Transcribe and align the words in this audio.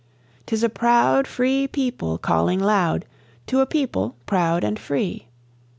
'Tis 0.47 0.63
a 0.63 0.67
proud 0.67 1.27
free 1.27 1.67
people 1.67 2.17
calling 2.17 2.59
loud 2.59 3.05
to 3.45 3.59
a 3.61 3.67
people 3.67 4.15
proud 4.25 4.63
and 4.63 4.79
free. 4.79 5.27